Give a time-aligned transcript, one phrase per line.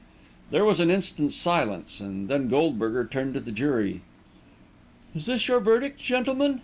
[0.49, 4.01] There was an instant's silence, and then Goldberger turned to the jury.
[5.13, 6.59] "Is this your verdict, gentlemen?"